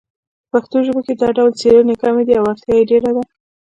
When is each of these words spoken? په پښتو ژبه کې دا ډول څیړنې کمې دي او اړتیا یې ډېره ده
په 0.49 0.49
پښتو 0.61 0.77
ژبه 0.85 1.01
کې 1.05 1.13
دا 1.21 1.29
ډول 1.37 1.51
څیړنې 1.59 1.95
کمې 2.01 2.23
دي 2.27 2.33
او 2.39 2.45
اړتیا 2.51 2.75
یې 2.79 2.87
ډېره 2.91 3.09
ده 3.15 3.23